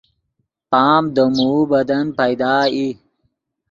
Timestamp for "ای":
2.73-2.87